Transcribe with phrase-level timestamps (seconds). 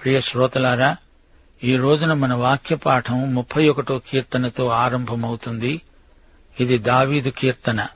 [0.00, 0.96] ప్రియ శ్రోతలారా
[1.64, 5.80] ఈ రోజున మన వాక్య పాఠం ముప్పై ఒకటో కీర్తనతో ఆరంభమవుతుంది.
[6.60, 7.86] ఇది దావీదు కీర్తన.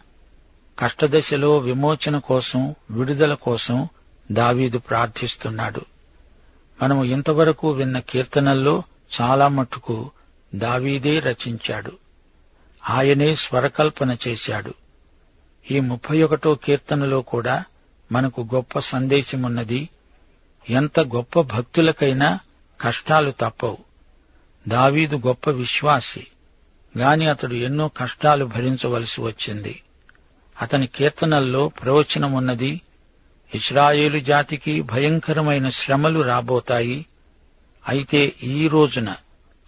[0.78, 3.88] కష్టదశలో విమోచన కోసం విడుదల కోసం
[4.32, 5.80] దావీదు ప్రార్థిస్తున్నాడు.
[6.82, 8.82] మనము ఇంతవరకు విన్న కీర్తనల్లో
[9.20, 10.10] చాలా మట్టుకు
[10.54, 11.92] దావీదే రచించాడు.
[12.90, 14.74] ఆయనే స్వరకల్పన చేశాడు.
[15.70, 17.64] ఈ ముప్పై ఒకటో కీర్తనలో కూడా
[18.12, 19.88] మనకు గొప్ప సందేశమున్నది
[20.70, 22.40] ఎంత గొప్ప భక్తులకైనా
[22.80, 23.78] కష్టాలు తప్పవు.
[24.68, 26.26] దావీదు గొప్ప విశ్వాసి.
[26.98, 29.82] గాని అతడు ఎన్నో కష్టాలు భరించవలసి వచ్చింది.
[30.62, 32.80] అతని కీర్తనల్లో ప్రవచనమున్నది
[33.54, 37.06] ఇస్రాయేలు జాతికి భయంకరమైన శ్రమలు రాబోతాయి.
[37.88, 39.14] అయితే ఈ రోజున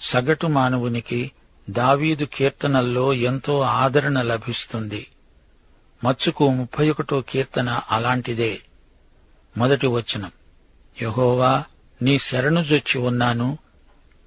[0.00, 1.30] సగటు మానవునికి
[1.70, 5.06] దావీదు కీర్తనల్లో ఎంతో ఆదరణ లభిస్తుంది.
[6.04, 8.58] మచ్చుకు ముప్పై ఒకటో కీర్తన అలాంటిదే.
[9.56, 10.32] మొదటి వచనం.
[11.02, 11.64] యహోవా
[12.02, 13.58] నీ శరణుజొచ్చి ఉన్నాను.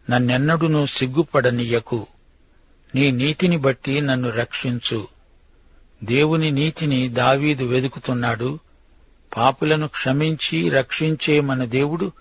[0.09, 2.08] నన్నెన్నడునూ సిగ్గుపడనియకు.
[2.95, 5.08] నీ నీతిని బట్టి నన్ను రక్షించు.
[6.03, 8.59] దేవుని నీతిని దావీదు వెదుకుతున్నాడు.
[9.38, 12.12] పాపులను క్షమించి రక్షించే మన దేవుడు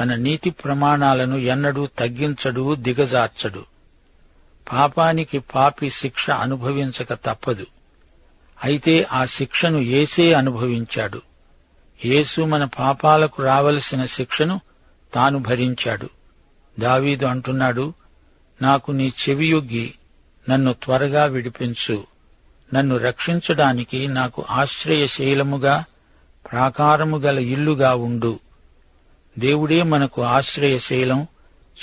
[0.00, 3.64] తన నీతి ప్రమాణాలను ఎన్నడూ తగ్గించడు దిగజార్చడు.
[4.72, 7.66] పాపానికి పాపి శిక్ష అనుభవించక తప్పదు.
[8.64, 11.22] అయితే ఆ శిక్షను ఏసే అనుభవించాడు.
[12.04, 14.60] యేసు మన పాపాలకు రావలసిన శిక్షను
[15.14, 16.08] తాను భరించాడు.
[16.78, 17.94] దావీదు అంటున్నాడు
[18.62, 19.94] నాకు నీ చెవియొగ్గి
[20.50, 22.04] నన్ను త్వరగా విడిపించు.
[22.74, 25.84] నన్ను రక్షించడానికి నాకు ఆశ్రయశైలముగా
[26.52, 28.40] ప్రాకారము గల ఇల్లుగా ఉండు.
[29.38, 31.26] దేవుడే మనకు ఆశ్రయశైలం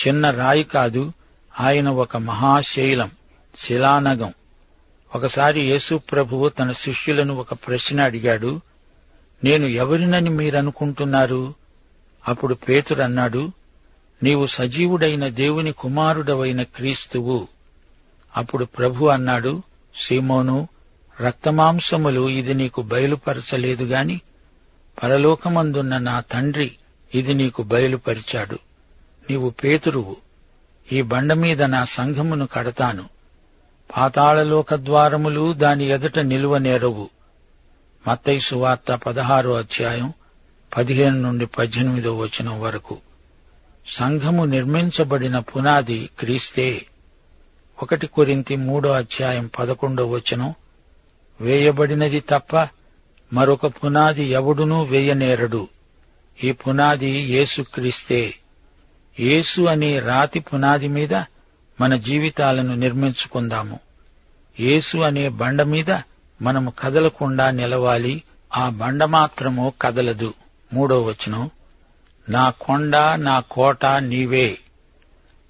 [0.08, 1.14] చిన్న రాయి కాదు
[1.60, 3.12] ఆయన ఒక మహాశైలం
[3.60, 4.34] శిలానగం.
[5.16, 8.62] ఒకసారి యేసు ప్రభువు తన శిష్యులను ఒక ప్రశ్న అడిగాడు
[9.44, 11.54] నేను ఎవరినని మీరనుకుంటున్నారు?
[12.28, 13.52] అప్పుడు పేతురన్నాడు
[14.24, 17.48] నీవు సజీవుడైన దేవుని కుమారుడవైన క్రీస్తువు.
[18.38, 19.62] అప్పుడు ప్రభు అన్నాడు
[19.96, 20.68] సీమోను
[21.22, 24.22] రక్తమాంసములు ఇది నీకు బయలుపరచలేదు గాని
[25.04, 26.72] పరలోకమందున్న నా తండ్రి
[27.16, 28.60] ఇది నీకు బయలుపరిచాడు.
[29.30, 30.16] నీవు పేతురువు.
[30.92, 33.06] ఈ బండ మీద నా సంఘమును కడతాను.
[33.98, 37.10] పాతాళలోక ద్వారములు దాని ఎదుట నిలువనేరవు
[38.08, 40.14] మత్తయి సువార్త పదహారో అధ్యాయం
[40.78, 42.98] పదిహేను నుండి పద్దెనిమిదో వచనం వరకు.
[43.88, 46.86] సంఘము నిర్మించబడిన పునాది క్రీస్తే.
[47.84, 50.54] ఒకటి కొరింతి మూడో అధ్యాయం పదకొండో వచనం.
[51.42, 52.68] వేయబడినది తప్ప
[53.34, 55.68] మరొక పునాది ఎవడునూ వేయనేరడు.
[56.44, 58.34] ఈ పునాది యేసుక్రీస్తే
[59.20, 61.14] యేసు అనే రాతి పునాది మీద
[61.82, 63.80] మన జీవితాలను నిర్మించుకుందాము.
[64.60, 65.92] యేసు అనే బండ మీద
[66.42, 68.24] మనము కదలకుండా నిలవాలి
[68.58, 70.34] ఆ బండ మాత్రము కదలదు.
[70.74, 71.50] మూడో వచనం
[72.30, 74.58] నా కొండ నా కోట నీవే.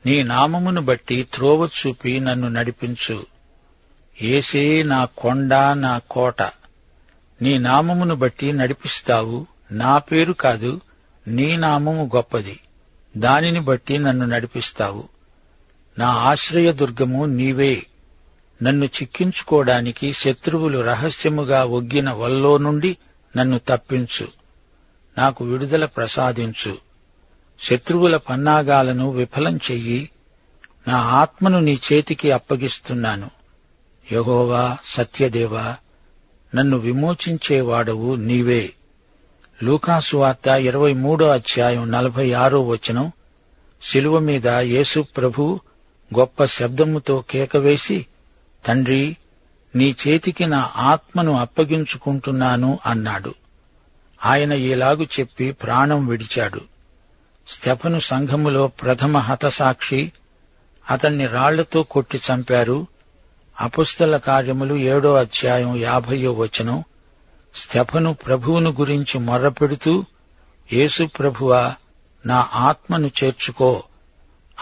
[0.05, 3.25] నీ నామమును బట్టి త్రోవ చూపి నన్ను నడిపించు.
[4.21, 6.41] ఏసే నా కొండ నా కోట.
[7.41, 10.81] నీ నామమును బట్టి నడిపిస్తావు నా పేరు కాదు
[11.27, 12.59] నీ నామము గొప్పది.
[13.17, 15.09] దానిని బట్టి నన్ను నడిపిస్తావు.
[15.99, 17.85] నా ఆశ్రయదుర్గము నీవే.
[18.63, 22.97] నన్ను చిక్కించుకోవడానికి శత్రువులు రహస్యముగా ఒగ్గిన వల్లో నుండి
[23.37, 24.27] నన్ను తప్పించు.
[25.17, 26.77] నాకు విడుదల ప్రసాదించు.
[27.61, 30.09] శత్రువుల పన్నాగాలను విఫలం చెయ్యి.
[30.87, 33.29] నా ఆత్మను నీ చేతికి అప్పగిస్తున్నాను.
[34.11, 35.75] యహోవా సత్యదేవా
[36.55, 38.73] నన్ను విమోచించేవాడవు నీవే.
[39.63, 43.11] లూకాసు వార్త ఇరవై మూడో అధ్యాయం నలభై ఆరో వచనం.
[43.83, 45.59] శిలువ మీద యేసు ప్రభు
[46.19, 48.05] గొప్ప శబ్దముతో కేకవేసి
[48.67, 49.17] తండ్రి
[49.75, 53.35] నీ చేతికి నా ఆత్మను అప్పగించుకుంటున్నాను అన్నాడు.
[54.25, 56.61] ఆయన ఇలాగు చెప్పి ప్రాణం విడిచాడు.
[57.47, 60.11] స్టెఫను సంఘములో ప్రథమ హతసాక్షి
[60.89, 62.87] అతన్ని రాళ్ళతో కొట్టి చంపారు.
[63.61, 66.83] అపుస్తల కార్యములు ఏడో అధ్యాయం యాభయో వచనం.
[67.55, 70.05] స్టెఫను ప్రభువును గురించి మొర్రపెడుతూ
[70.73, 71.75] యేసు ప్రభువా
[72.25, 73.83] నా ఆత్మను చేర్చుకో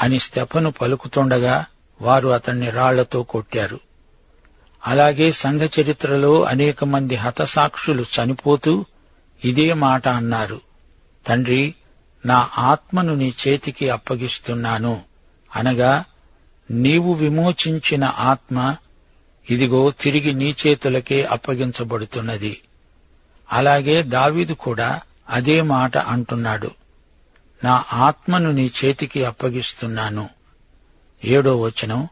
[0.01, 1.65] అని స్టెఫను పలుకుతుండగా
[2.01, 3.79] వారు అతన్ని రాళ్ళతో కొట్టారు.
[4.85, 8.85] అలాగే సంఘ చరిత్రలో అనేక మంది హతసాక్షులు చనిపోతూ
[9.45, 10.62] ఇదే మాట అన్నారు.
[11.27, 11.75] తండ్రి
[12.25, 15.01] నా ఆత్మను నీ చేతికి అప్పగిస్తున్నాను.
[15.56, 16.03] అనగా
[16.71, 18.75] నీవు విమోచించిన ఆత్మ
[19.50, 22.62] ఇదిగో తిరిగి నీ చేతులకే అప్పగించబడుతున్నది.
[23.51, 26.71] అలాగే దావీదు కూడా అదే మాట అంటున్నాడు.
[27.63, 30.30] నా ఆత్మను నీ చేతికి అప్పగిస్తున్నాను.
[31.25, 32.07] ఏడో వచనం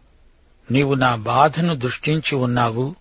[0.71, 2.95] నీవు నా బాధను దృష్టించి ఉన్నావు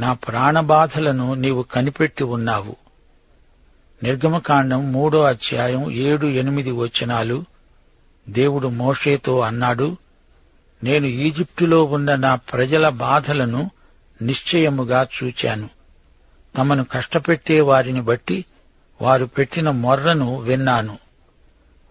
[0.00, 2.76] నా ప్రాణబాధలను నీవు కనిపెట్టి ఉన్నావు.
[4.02, 7.44] నిర్గమకాండం మూడో అధ్యాయం ఏడు ఎనిమిది వచనాలు
[8.28, 9.96] దేవుడు మోషేతో అన్నాడు
[10.84, 13.70] నేను ఈజిప్టులో ఉన్న నా ప్రజల బాధలను
[14.22, 15.70] నిశ్చయముగా చూచాను.
[16.56, 18.44] తమను కష్టపెట్టే వారిని బట్టి
[19.02, 20.98] వారు పెట్టిన మొర్రను విన్నాను.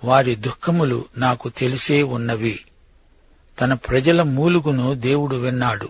[0.03, 2.59] వారి దుఃఖములు నాకు తెలిసే ఉన్నవి.
[3.61, 5.89] తన ప్రజల మూలుగును దేవుడు విన్నాడు.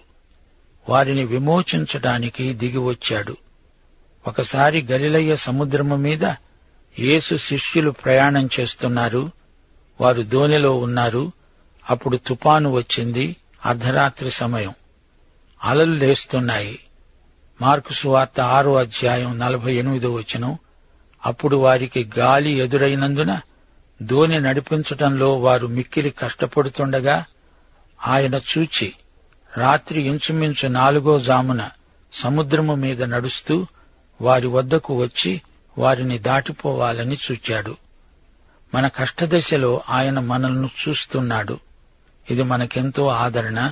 [0.90, 3.38] వారిని విమోచించటానికి దిగివచ్చాడు
[4.28, 6.24] ఒకసారి గలిలయ్య సముద్రము మీద
[7.00, 9.32] యేసు శిష్యులు ప్రయాణం చేస్తున్నారు.
[10.02, 11.32] వారు దోణిలో ఉన్నారు.
[11.90, 13.36] అప్పుడు తుపాను వచ్చింది.
[13.66, 14.74] అర్ధరాత్రి సమయం.
[15.64, 16.80] అలలు లేస్తున్నాయి.
[17.62, 20.58] మార్కు సువార్త ఆరో అధ్యాయం నలభై ఎనిమిదో వచనం.
[21.26, 23.40] అప్పుడు వారికి గాలి ఎదురైనందున
[24.02, 27.26] దోణి నడిపించటంలో వారు మిక్కిలి కష్టపడుతుండగా
[28.08, 28.94] ఆయన చూచి
[29.58, 31.70] రాత్రి ఇంచుమించు నాలుగో జామున
[32.14, 33.68] సముద్రము మీద నడుస్తూ
[34.22, 35.42] వారి వద్దకు వచ్చి
[35.78, 37.78] వారిని దాటిపోవాలని చూచాడు.
[38.76, 41.60] మన కష్టదశలో ఆయన మనల్ని చూస్తున్నాడు.
[42.32, 43.72] ఇది మనకెంతో ఆదరణ.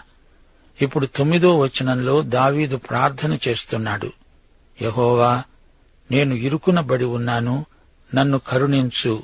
[0.82, 4.14] ఇప్పుడు తొమ్మిదో వచనంలో దావీదు ప్రార్థన చేస్తున్నాడు.
[4.82, 5.44] యహోవా
[6.12, 7.66] నేను ఇరుకునబడి ఉన్నాను
[8.16, 9.24] నన్ను కరుణించు.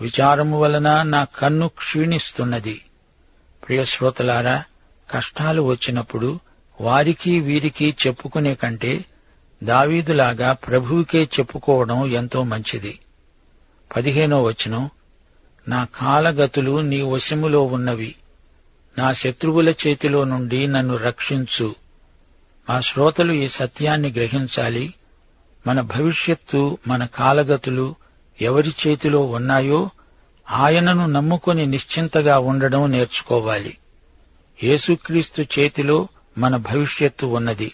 [0.00, 2.82] విచారము వలన నా కన్ను క్షీణిస్తున్నది.
[3.66, 4.64] ప్రియ శ్రోతలారా
[5.10, 6.40] కష్టాలు వచ్చినప్పుడు
[6.80, 9.04] వారికి వీరికి చెప్పుకునే కంటే
[9.62, 12.98] దావీదులాగా ప్రభువుకే చెప్పుకోవడం ఎంతో మంచిది.
[13.96, 14.90] పదిహేనో వచనం
[15.68, 18.14] నా కాలగతులు నీ వశములో ఉన్నవి.
[18.98, 21.74] నా శత్రువుల చేతిలో నుండి నన్ను రక్షించు.
[22.70, 24.94] మా శ్రోతలు ఈ సత్యాన్ని గ్రహించాలి.
[25.66, 27.94] మన భవిష్యత్తు మన కాలగతులు
[28.40, 29.90] ఎవరి చేతిలో ఉన్నాయో
[30.50, 33.76] ఆయనను నమ్ముకొని నిశ్చింతగా ఉండడం నేర్చుకోవాలి.
[34.64, 36.08] యేసుక్రీస్తు చేతిలో
[36.38, 37.72] మన భవిష్యత్తు ఉన్నది.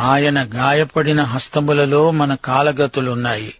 [0.00, 3.54] ఆయన గాయపడిన హస్తములలో మన కాలగతులున్నాయి.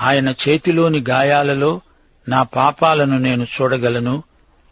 [0.00, 1.80] ఆయన చేతిలోని గాయాలలో
[2.28, 4.22] నా పాపాలను నేను చూడగలను.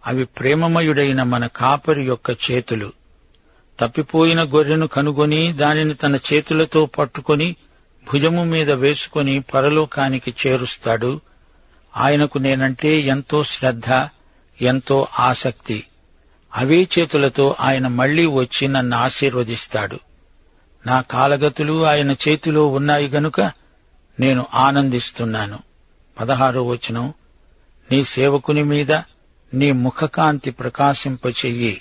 [0.06, 2.92] అవి ప్రేమమయుడైన మన కాపరి యొక్క చేతులు.
[3.80, 7.56] తప్పిపోయిన గొర్రెను కనుగొని దానిని తన చేతులతో పట్టుకొని
[8.12, 11.20] భుజము మీద వేసుకొని పరలోకానికి చేరుస్తాడు.
[11.96, 14.08] ఆయనకు నేనంటే ఎంతో శ్రద్ధ
[14.62, 15.84] ఎంతో ఆసక్తి.
[16.54, 19.98] అవే చేతులతో ఆయన మళ్ళీ వచ్చి నన్ను ఆశీర్వదిస్తాడు.
[20.86, 23.40] నా కాలగతులు ఆయన చేతిలో ఉన్నాయి గనుక
[24.20, 25.58] నేను ఆనందిస్తున్నాను.
[26.20, 27.12] పదహారో వచనం
[27.92, 28.92] నీ సేవకుని మీద
[29.54, 31.80] నీ ముఖకాంతి ప్రకాశింపచెయ్యి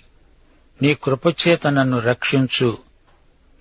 [0.82, 2.78] నీ కృపచేత నన్ను రక్షించు.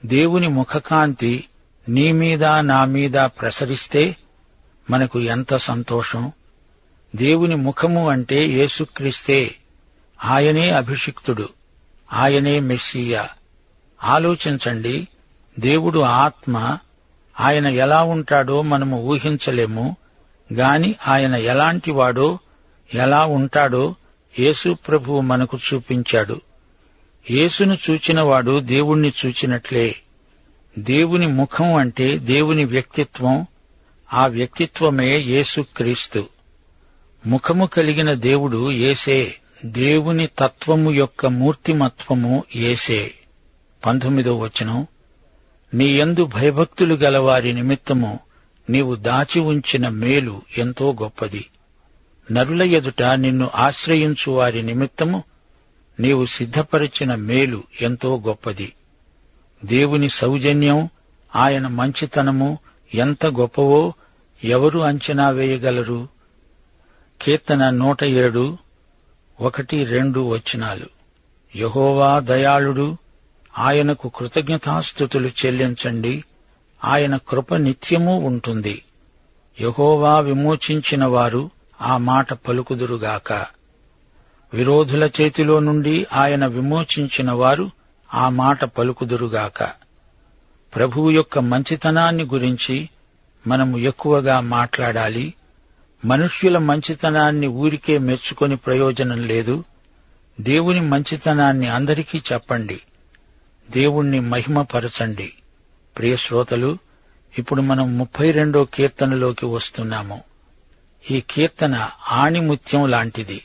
[0.05, 1.45] దేవుని ముఖకాంతి
[1.89, 4.17] నీ మీద నా మీద ప్రసరిస్తే
[4.91, 6.33] మనకు ఎంత సంతోషం?
[7.15, 9.55] దేవుని ముఖము అంటే యేసుక్రీస్తే.
[10.25, 11.49] ఆయనే అభిషిక్తుడు.
[12.13, 13.29] ఆయనే మెస్సియా.
[14.05, 15.09] ఆలోచించండి
[15.59, 16.79] దేవుడు ఆత్మ
[17.41, 19.97] ఆయన ఎలా ఉంటాడో మనము ఊహించలేము
[20.55, 22.39] గాని ఆయన ఎలాంటివాడో
[22.95, 23.95] ఎలా ఉంటాడో
[24.39, 26.41] యేసు ప్రభువు మనకు చూపించాడు.
[27.31, 29.97] యేసును చూచినవాడు దేవుణ్ణి చూచినట్లే.
[30.79, 33.47] దేవుని ముఖం అంటే దేవుని వ్యక్తిత్వం
[34.13, 36.34] ఆ వ్యక్తిత్వమే యేసుక్రీస్తు.
[37.27, 43.11] ముఖము కలిగిన దేవుడు ఏసే దేవుని తత్వము యొక్క మూర్తిమత్వము ఏసే
[43.87, 44.87] పంతొమ్మిదో వచనం.
[45.75, 48.19] నీ ఎందు భయభక్తులు గలవారి నిమిత్తము
[48.71, 51.47] నీవు దాచి ఉంచిన మేలు ఎంతో గొప్పది.
[52.33, 55.25] నరుల ఎదుట నిన్ను ఆశ్రయించు వారి నిమిత్తము
[56.01, 58.73] నీవు సిద్ధపరిచిన మేలు ఎంతో గొప్పది.
[59.65, 60.89] దేవుని సౌజన్యం
[61.37, 62.59] ఆయన మంచితనము
[62.95, 63.93] ఎంత గొప్పవో
[64.45, 66.14] ఎవరు అంచనా వేయగలరు?
[67.23, 68.59] కీర్తన నూట ఏడు
[69.41, 70.87] ఒకటి రెండు వచనాలు.
[71.57, 72.97] యహోవా దయాళుడు
[73.59, 76.25] ఆయనకు కృతజ్ఞతాస్థుతులు చెల్లించండి.
[76.85, 78.83] ఆయన కృప నిత్యమూ ఉంటుంది.
[79.61, 83.33] యహోవా విమోచించిన వారు ఆ మాట పలుకుదురుగాక.
[84.55, 87.71] విరోధుల చేతిలో నుండి ఆయన విమోచించిన వారు
[88.15, 89.63] ఆ మాట పలుకుదురుగాక.
[90.75, 92.89] ప్రభువు యొక్క మంచితనాన్ని గురించి
[93.47, 95.35] మనము ఎక్కువగా మాట్లాడాలి.
[96.05, 99.65] మనుష్యుల మంచితనాన్ని ఊరికే మెచ్చుకొని ప్రయోజనం లేదు.
[100.41, 102.81] దేవుని మంచితనాన్ని అందరికీ చెప్పండి.
[103.71, 105.33] దేవుణ్ణి మహిమపరచండి.
[105.99, 106.79] ప్రియ శ్రోతలు
[107.39, 110.23] ఇప్పుడు మనం ముప్పై రెండో కీర్తనలోకి వస్తున్నాము.
[111.11, 113.43] ఈ కీర్తన ఆణిముత్యం లాంటిది.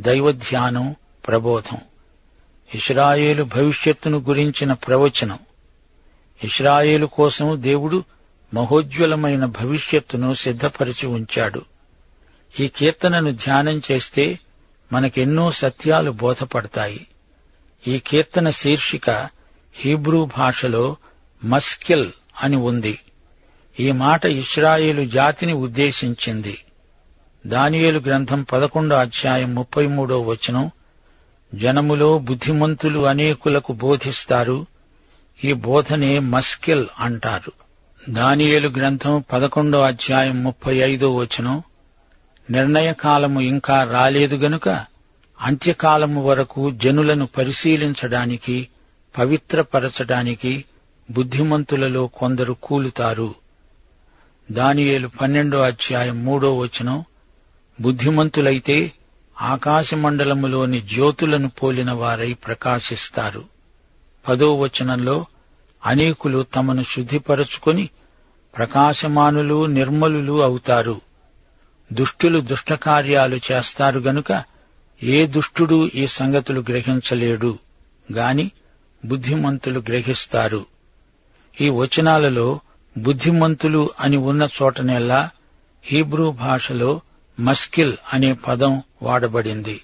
[0.00, 0.94] దైవధ్యానం
[1.26, 1.78] ప్రబోధం.
[2.74, 5.38] ఇస్రాయేలు భవిష్యత్తును గురించిన ప్రవచనం.
[6.44, 8.04] ఇస్రాయేలు కోసం దేవుడు
[8.54, 11.71] మహోజ్వలమైన భవిష్యత్తును సిద్ధపరిచి ఉంచాడు.
[12.60, 14.38] ఈ కీర్తనను ధ్యానం చేస్తే
[14.92, 17.06] మనకెన్నో సత్యాలు బోధపడతాయి.
[17.86, 19.10] ఈ కీర్తన శీర్షిక
[19.74, 20.96] హీబ్రూ భాషలో
[21.44, 22.10] మస్కిల్
[22.42, 22.98] అని ఉంది.
[23.80, 26.58] ఈ మాట ఇస్రాయేలు జాతిని ఉద్దేశించింది.
[27.46, 30.70] దానియేలు గ్రంథం పదకొండో అధ్యాయం ముప్పై మూడో వచనం
[31.54, 34.66] జనములో బుద్ధిమంతులు అనేకులకు బోధిస్తారు
[35.44, 37.52] ఈ బోధనే మస్కిల్ అంటారు.
[38.08, 41.62] దానియేలు గ్రంథం పదకొండో అధ్యాయం ముప్పై ఐదో వచనం
[42.50, 44.68] నిర్ణయకాలము ఇంకా రాలేదు గనుక
[45.40, 48.68] అంత్యకాలము వరకు జనులను పరిశీలించడానికి
[49.18, 50.64] పవిత్రపరచడానికి
[51.10, 53.34] బుద్ధిమంతులలో కొందరు కూలుతారు.
[54.50, 57.04] దానియేలు పన్నెండో అధ్యాయం మూడో వచనం
[57.80, 58.92] బుద్ధిమంతులైతే
[59.40, 63.44] ఆకాశమండలములోని జ్యోతులను పోలిన వారై ప్రకాశిస్తారు.
[64.28, 65.26] పదో వచనంలో
[65.86, 67.90] అనేకులు తమను శుద్ధిపరచుకొని
[68.56, 71.00] ప్రకాశమానులు నిర్మలులు అవుతారు.
[71.92, 74.44] దుష్టులు దుష్టకార్యాలు చేస్తారు గనుక
[75.02, 77.58] ఏ దుష్టుడు ఈ సంగతులు గ్రహించలేడు
[78.12, 78.50] గాని
[79.04, 80.66] బుద్ధిమంతులు గ్రహిస్తారు.
[81.60, 82.60] ఈ వచనాలలో
[82.98, 85.30] బుద్ధిమంతులు అని ఉన్న చోటనెల్లా
[85.84, 87.00] హీబ్రూ భాషలో
[87.40, 89.80] మస్కిల్ అనే పదం వాడబడింది.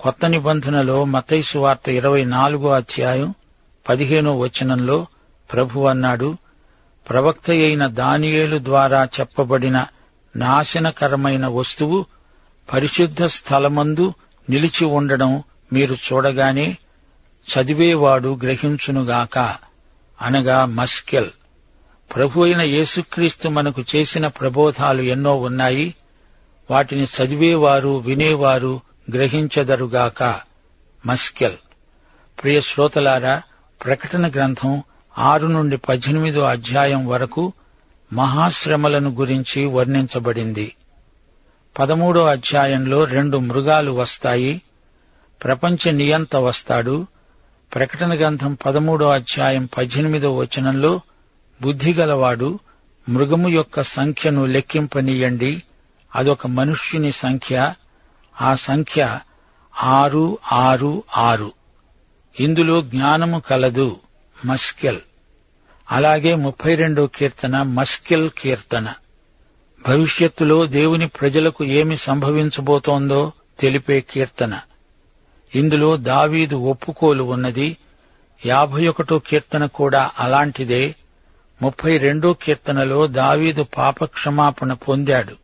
[0.00, 3.34] కొత్త నిబంధనలో మతైసు వార్త ఇరవై నాలుగో అధ్యాయం
[3.88, 5.06] పదిహేనో వచనంలో
[5.52, 6.36] ప్రభు అన్నాడు
[7.08, 9.86] ప్రవక్త అయిన దానియేలు ద్వారా చెప్పబడిన
[10.36, 12.06] నాశనకరమైన వస్తువు
[12.72, 14.14] పరిశుద్ధ స్థలమందు
[14.50, 16.78] నిలిచి ఉండడం మీరు చూడగానే
[17.44, 19.38] చదివేవాడు గ్రహించునుగాక.
[20.22, 21.30] అనగా మస్కెల్.
[22.14, 25.94] ప్రభు అయిన యేసుక్రీస్తు మనకు చేసిన ప్రబోధాలు ఎన్నో ఉన్నాయి.
[26.70, 28.80] వాటిని చదివేవారు వినేవారు
[29.12, 30.40] గ్రహించదరుగాక.
[31.06, 31.56] మస్కెల్.
[32.42, 33.42] ప్రియ శ్రోతలారా
[33.84, 34.82] ప్రకటన గ్రంథం
[35.18, 37.52] ఆరు నుండి పద్దెనిమిదో అధ్యాయం వరకు
[38.12, 40.76] మహాశ్రమలను గురించి వర్ణించబడింది.
[41.78, 44.62] పదమూడో అధ్యాయంలో రెండు మృగాలు వస్తాయి.
[45.44, 47.06] ప్రపంచ నియంత వస్తాడు.
[47.74, 51.00] ప్రకటన గ్రంథం పదమూడో అధ్యాయం పద్దెనిమిదో వచనంలో
[51.62, 52.58] బుద్ధిగలవాడు
[53.08, 55.62] మృగము యొక్క సంఖ్యను లెక్కింపనీయండి.
[56.14, 57.74] అదొక మనుష్యుని సంఖ్య.
[58.40, 59.18] ఆ సంఖ్య
[59.82, 61.52] ఆరు ఆరు ఆరు.
[62.40, 63.96] ఇందులో జ్ఞానము కలదు.
[64.46, 64.98] మస్కెల్.
[65.90, 68.94] అలాగే ముప్పై రెండో కీర్తన మస్కిల్ కీర్తన.
[69.88, 74.60] భవిష్యత్తులో దేవుని ప్రజలకు ఏమి సంభవించబోతోందో తెలిపే కీర్తన.
[75.54, 77.76] ఇందులో దావీదు ఒప్పుకోలు ఉన్నది.
[78.46, 80.94] యాభై ఒకటో కీర్తన కూడా అలాంటిదే.
[81.62, 85.36] ముప్పై రెండో కీర్తనలో దావీదు పాపక్షమాపణ పొందాడు.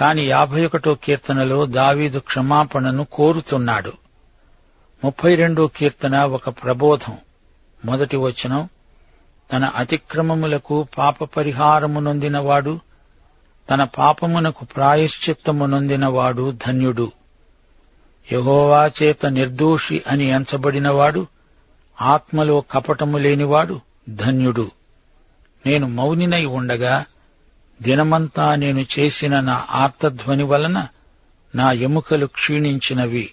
[0.00, 3.92] కాని యాభై ఒకటో కీర్తనలో దావీదు క్షమాపణను కోరుతున్నాడు.
[5.04, 7.16] ముప్పై రెండో కీర్తన ఒక ప్రబోధం.
[7.84, 8.68] మొదటి వచనం
[9.52, 12.80] తన అతిక్రమములకు పాప పరిహారము నొందినవాడు
[13.70, 17.12] తన పాపమునకు ప్రాయశ్చిత్తము నొందినవాడు ధన్యుడు.
[18.32, 21.26] యహోవా చేత నిర్దోషి అని ఎంచబడినవాడు
[22.00, 24.70] ఆత్మలో కపటము లేనివాడు ధన్యుడు.
[25.66, 27.04] నేను మౌనినై ఉండగా
[27.82, 30.86] దినమంతా నేను చేసిన నా ఆర్తధ్వని వలన
[31.54, 33.30] నా ఎముకలు క్షీణించినవి.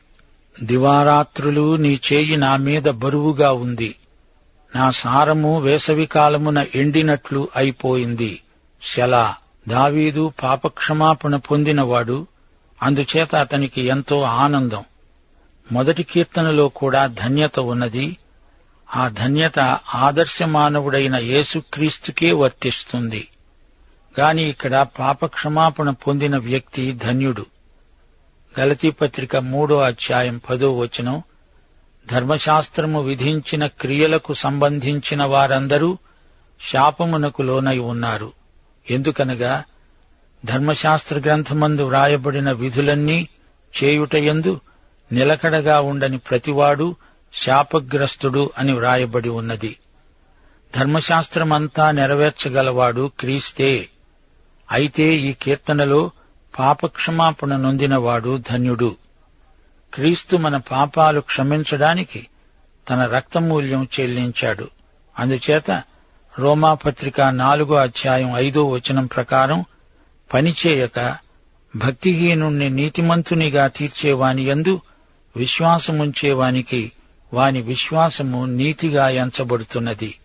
[0.64, 3.96] దివారాత్రులు నీ చేయి నా మీద బరువుగా ఉంది.
[4.76, 8.42] నా సారము వేసవికాలమున ఎండినట్లు అయిపోయింది.
[8.84, 9.36] శలా.
[9.68, 12.28] దావీదు పాపక్షమాపణ పొందినవాడు
[12.84, 14.84] అందుచేత అతనికి ఎంతో ఆనందం.
[15.72, 18.18] మొదటి కీర్తనలో కూడా ధన్యత ఉన్నది.
[18.96, 19.60] ఆ ధన్యత
[19.96, 23.28] ఆదర్శ మానవుడైన యేసుక్రీస్తుకే వర్తిస్తుంది.
[24.20, 27.46] గాని ఇక్కడ పాపక్షమాపణ పొందిన వ్యక్తి ధన్యుడు.
[28.60, 31.24] గలతీ పత్రిక మూడో అధ్యాయం పదో వచనం
[32.10, 35.98] ధర్మశాస్త్రము విధించిన క్రియలకు సంబంధించిన వారందరూ
[36.72, 38.34] శాపమునకు లోనై ఉన్నారు.
[38.92, 39.64] ఎందుకనగా
[40.46, 43.28] ధర్మశాస్త్ర గ్రంథమందు వ్రాయబడిన విధులన్నీ
[43.84, 44.60] చేయుటయందు
[45.12, 46.96] నిలకడగా ఉండని ప్రతివాడు
[47.34, 49.78] శాపగ్రస్తుడు అని వ్రాయబడి ఉన్నది.
[50.76, 53.90] ధర్మశాస్త్రమంతా నెరవేర్చగలవాడు క్రీస్తే.
[54.72, 56.12] అయితే ఈ కీర్తనలో
[56.60, 58.96] పాపక్షమాపణ నొందినవాడు ధన్యుడు.
[59.94, 62.28] క్రీస్తు మన పాపాలు క్షమించడానికి
[62.90, 64.68] తన రక్తమూల్యం చెల్లించాడు.
[65.20, 65.84] అందుచేత
[66.40, 69.66] రోమాపత్రిక నాలుగో అధ్యాయం ఐదో వచనం ప్రకారం
[70.34, 71.18] పనిచేయక
[71.76, 74.82] భక్తిహీనుణ్ణి నీతిమంతునిగా తీర్చేవాని యందు
[75.38, 76.92] విశ్వాసముంచేవానికి
[77.34, 80.16] వాని విశ్వాసము నీతిగా ఎంచబడుతున్నది.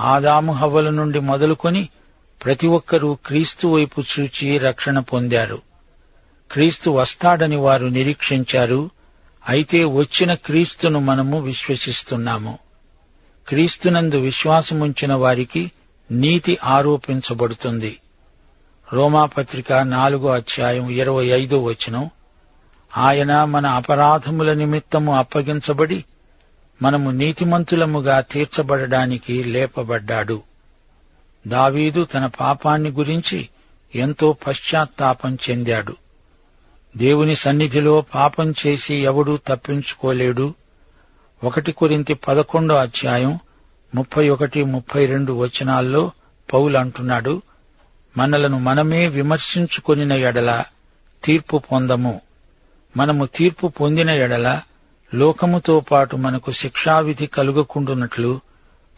[0.00, 1.88] ఆదాము హవ్వల నుండి మొదలుకొని
[2.44, 5.67] ప్రతి ఒక్కరూ క్రీస్తు వైపు చూచి రక్షణ పొందారు.
[6.52, 8.90] క్రీస్తు వస్తాడని వారు నిరీక్షించారు
[9.48, 12.58] అయితే వచ్చిన క్రీస్తును మనము విశ్వసిస్తున్నాము.
[13.48, 15.72] క్రీస్తునందు విశ్వాసముంచిన వారికి
[16.10, 17.98] నీతి ఆరోపించబడుతుంది.
[18.92, 22.10] రోమాపత్రిక నాలుగో అధ్యాయం ఇరవై ఐదో వచనం
[22.96, 26.04] ఆయన మన అపరాధముల నిమిత్తము అప్పగించబడి
[26.82, 30.42] మనము నీతిమంతులముగా తీర్చబడడానికి లేపబడ్డాడు.
[31.46, 33.48] దావీదు తన పాపాన్ని గురించి
[33.94, 35.96] ఎంతో పశ్చాత్తాపం చెందాడు.
[36.98, 40.54] దేవుని సన్నిధిలో పాపం చేసి ఎవడూ తప్పించుకోలేడు.
[41.44, 43.38] ఒకటి కొరింతి పదకొండో అధ్యాయం
[43.94, 46.10] ముప్పై ఒకటి ముప్పై రెండు వచనాల్లో
[46.52, 47.42] పౌలు అంటున్నాడు
[48.16, 50.64] మనలను మనమే విమర్శించుకొనిన ఎడల
[51.24, 52.20] తీర్పు పొందము.
[52.96, 54.60] మనము తీర్పు పొందిన ఎడల
[55.14, 58.40] లోకముతో పాటు మనకు శిక్షావిధి కలుగకుండునట్లు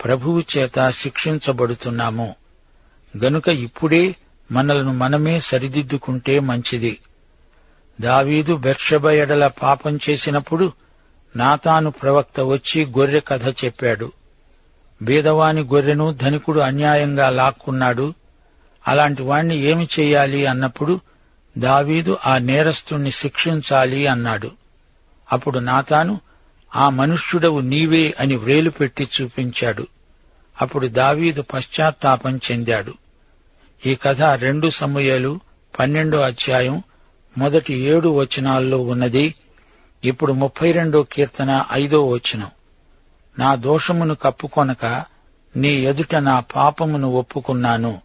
[0.04, 2.34] ప్రభువు చేత శిక్షించబడుతున్నాము.
[3.24, 4.14] గనుక ఇప్పుడే
[4.52, 6.98] మనలను మనమే సరిదిద్దుకుంటే మంచిది.
[8.00, 10.72] దావీదు బెర్షబ ఎడల పాపం చేసినప్పుడు
[11.36, 14.12] నాతాను ప్రవక్త వచ్చి గొర్రె కథ చెప్పాడు.
[15.02, 18.14] బీదవాని గొర్రెను ధనికుడు అన్యాయంగా లాక్కున్నాడు.
[18.88, 21.00] అలాంటి వాణ్ణి ఏమి చెయ్యాలి అన్నప్పుడు
[21.58, 24.50] దావీదు ఆ నేరస్తుణ్ణి శిక్షించాలి అన్నాడు.
[25.32, 26.20] అప్పుడు నాతాను
[26.76, 29.86] ఆ మనుష్యుడవు నీవే అని వ్రేలు పెట్టి చూపించాడు.
[30.60, 32.94] అప్పుడు దావీదు పశ్చాత్తాపం చెందాడు.
[33.86, 35.40] ఈ కథ రెండు సమయాలు
[35.78, 36.82] పన్నెండో అధ్యాయం
[37.38, 39.34] మొదటి ఏడు వచనాల్లో ఉన్నది.
[40.04, 42.50] ఇప్పుడు ముప్పై రెండో కీర్తన ఐదో వచనం.
[43.38, 45.04] నా దోషమును కప్పుకొనక
[45.56, 48.00] నీ ఎదుట నా పాపమును ఒప్పుకున్నాను.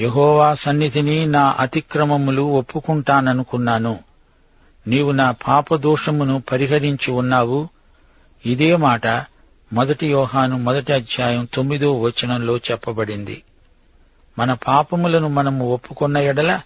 [0.00, 3.98] యహోవా సన్నిధిని నా అతిక్రమములు ఒప్పుకుంటాననుకున్నాను.
[4.86, 7.68] నీవు నా పాపదోషమును పరిహరించి ఉన్నావు.
[8.46, 9.06] ఇదే మాట
[9.72, 13.42] మొదటి యోహాను మొదటి అధ్యాయం తొమ్మిదో వచనంలో చెప్పబడింది.
[14.38, 16.60] మన పాపములను మనము ఒప్పుకున్న ఎడల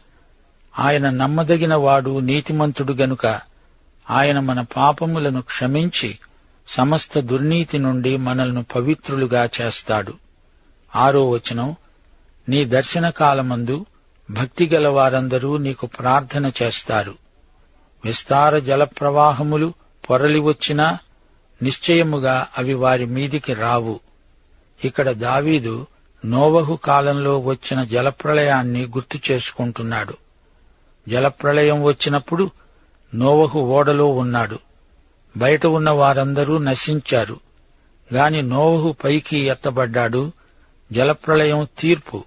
[0.79, 3.41] ఆయన నమ్మదగిన వాడు నీతిమంతుడు గనుక
[4.11, 6.19] ఆయన మన పాపములను క్షమించి
[6.69, 10.15] సమస్త దుర్నీతి నుండి మనల్ని పవిత్రులుగా చేస్తాడు.
[10.97, 11.77] ఆరో వచనం
[12.49, 13.87] నీ దర్శన కాలమందు
[14.31, 17.15] భక్తిగల వారందరూ నీకు ప్రార్థన చేస్తారు.
[18.05, 19.75] విస్తార జలప్రవాహములు
[20.11, 20.99] పొరలి వచ్చినా
[21.63, 24.01] నిశ్చయముగా అవి వారి మీదికి రావు.
[24.85, 25.87] ఇక్కడ దావీదు
[26.27, 30.15] నోవహు కాలంలో వచ్చిన జలప్రళయాన్ని గుర్తు చేసుకుంటున్నాడు.
[31.09, 32.51] జలప్రళయం వచ్చినప్పుడు
[33.15, 34.59] నోవహు ఓడలో ఉన్నాడు.
[35.37, 37.41] బయట ఉన్న వారందరూ నశించారు.
[38.15, 40.33] గాని నోవహు పైకి ఎత్తబడ్డాడు.
[40.93, 42.25] జలప్రళయం తీర్పు.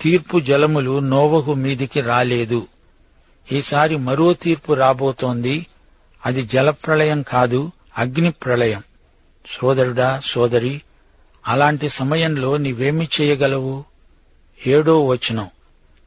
[0.00, 2.66] తీర్పు జలములు నోవహు మీదికి రాలేదు.
[3.52, 5.66] ఈసారి మరో తీర్పు రాబోతోంది.
[6.26, 8.82] అది జలప్రళయం కాదు అగ్ని ప్రళయం
[9.60, 10.82] సోదరుడా సోదరి
[11.48, 13.84] అలాంటి సమయంలో నీవేమి చేయగలవు?
[14.66, 15.48] ఏడో వచనం.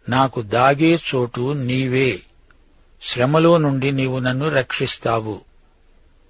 [0.10, 2.22] నాకు దాగే చోటు నీవే.
[3.04, 5.41] శ్రమలో నుండి నీవు నన్ను రక్షిస్తావు.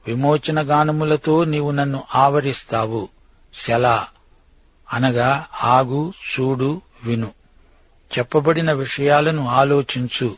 [0.07, 3.09] విమోచన గానములతో నీవు నన్ను ఆవరిస్తావు.
[3.67, 4.07] శలా.
[4.93, 7.31] అనగా ఆగు చూడు విను.
[8.17, 10.35] చెప్పబడిన విషయాలను ఆలోచించు.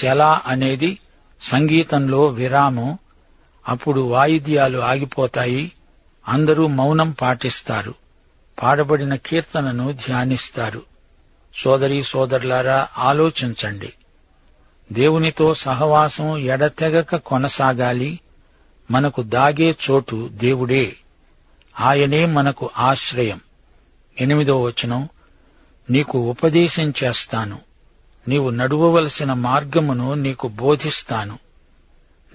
[0.00, 0.98] శలా అనేది
[1.42, 2.98] సంగీతంలో విరామం.
[3.68, 5.72] అప్పుడు వాయిద్యాలు ఆగిపోతాయి.
[6.28, 7.94] అందరూ మౌనం పాటిస్తారు.
[8.62, 10.87] పాడబడిన కీర్తనను ధ్యానిస్తారు.
[11.62, 13.92] సోదరీ సోదరులారా ఆలోచించండి.
[14.92, 18.20] దేవునితో సహవాసం ఎడతెగక కొనసాగాలి.
[18.90, 20.96] మనకు దాగే చోటు దేవుడే.
[21.80, 23.40] ఆయనే మనకు ఆశ్రయం.
[24.20, 25.08] ఎనిమిదో వచనం
[25.90, 27.58] నీకు ఉపదేశం చేస్తాను.
[28.28, 31.38] నీవు నడువవలసిన మార్గమును నీకు బోధిస్తాను.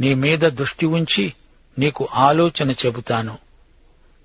[0.02, 1.34] నీ మీద దృష్టి ఉంచి
[1.80, 3.38] నీకు ఆలోచన చెబుతాను.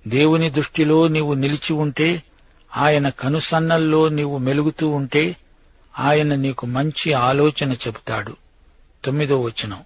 [0.08, 2.22] దేవుని దృష్టిలో నీవు నిలిచి ఉంటే
[2.76, 5.36] ఆయన కనుసన్నల్లో నీవు మెలుగుతూ ఉంటే
[5.98, 8.36] ఆయన నీకు మంచి ఆలోచన చెబుతాడు.
[9.04, 9.78] తొమ్మిదో వచనం.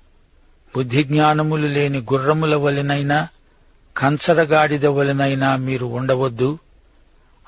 [0.76, 3.28] బుద్ధిజ్ఞానములు లేని గుర్రముల వలెనైనా
[3.96, 6.58] కంచరగాడిద వలెనైనా మీరు ఉండవద్దు.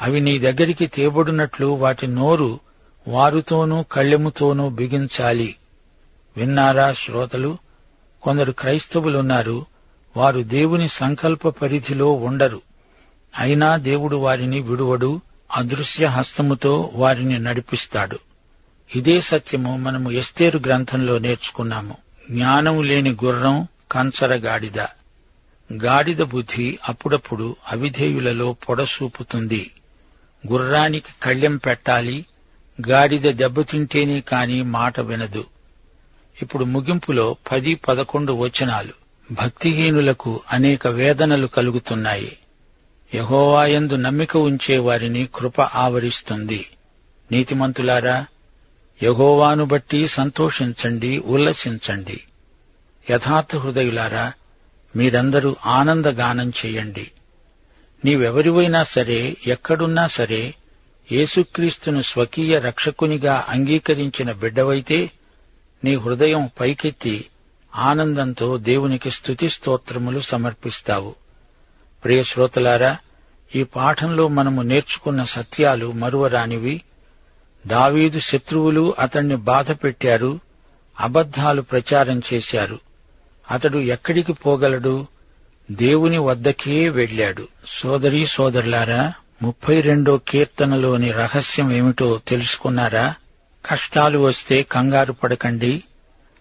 [0.00, 2.60] అవి నీ దగ్గరికి తేబడినట్లు వాటి నోరు
[3.08, 5.56] వారుతోనూ కళ్ళెముతోనూ బిగించాలి.
[6.36, 7.58] విన్నారా శ్రోతలు?
[8.22, 9.66] కొందరు క్రైస్తవులున్నారు
[10.16, 12.62] వారు దేవుని సంకల్ప పరిధిలో ఉండరు.
[13.38, 15.20] అయినా దేవుడు వారిని విడువడు
[15.56, 18.18] అదృశ్య హస్తముతో వారిని నడిపిస్తాడు.
[18.96, 21.96] ఇదే సత్యము మనము ఎస్తేరు గ్రంథంలో నేర్చుకున్నాము.
[22.30, 24.80] జ్ఞానం లేని గుర్రం కంచర గాడిద.
[25.72, 29.70] గాడిద బుద్ధి అప్పుడప్పుడు అవిధేయులలో పొడసూపుతుంది.
[30.52, 32.24] గుర్రానికి కళ్ళెం పెట్టాలి
[32.88, 35.44] గాడిద దెబ్బతింటేనే కాని మాట వినదు.
[36.42, 38.92] ఇప్పుడు ముగింపులో పది పదకొండు వచనాలు.
[39.32, 42.38] భక్తిహీనులకు అనేక వేదనలు కలుగుతున్నాయి.
[43.14, 46.66] యహోవాయందు నమ్మిక ఉంచే వారిని కృప ఆవరిస్తుంది.
[47.32, 48.26] నీతిమంతులారా
[49.02, 52.20] యహోవాను బట్టి సంతోషించండి ఉల్లసించండి.
[53.10, 54.32] యథార్థ హృదయులారా
[54.96, 57.10] మీరందరూ ఆనందగానం చేయండి.
[58.04, 60.54] నీవెవరివైనా సరే ఎక్కడున్నా సరే
[61.12, 65.10] యేసుక్రీస్తును స్వకీయ రక్షకునిగా అంగీకరించిన బిడ్డవైతే
[65.84, 67.24] నీ హృదయం పైకెత్తి
[67.76, 71.14] ఆనందంతో దేవునికి స్తుతి స్తోత్రములు సమర్పిస్తావు.
[72.04, 72.96] ప్రియశ్రోతలారా
[73.54, 76.82] ఈ పాఠంలో మనము నేర్చుకున్న సత్యాలు మరువరానివి.
[77.66, 80.40] దావీదు శత్రువులు అతణ్ణి బాధపెట్టారు
[81.00, 82.78] అబద్ధాలు ప్రచారం చేశారు.
[83.50, 85.06] అతడు ఎక్కడికి పోగలడు?
[85.70, 87.48] దేవుని వద్దకే వెళ్ళాడు.
[87.68, 89.12] సోదరీ సోదరులారా
[89.42, 93.14] ముప్పై రెండో కీర్తనలోని రహస్యం ఏమిటో తెలుసుకున్నారా?
[93.66, 95.82] కష్టాలు వస్తే కంగారు పడకండి.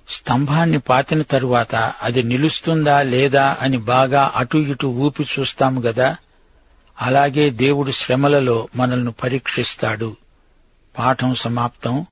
[0.10, 6.18] స్తంభాన్ని పాతిన తరువాత అది నిలుస్తుందా లేదా అని బాగా అటు ఇటు ఊపి చూస్తాము గదా?
[7.02, 10.16] అలాగే దేవుడు శ్రమలలో మనల్ని పరీక్షిస్తాడు.
[10.98, 12.06] పాఠం సమాప్తం.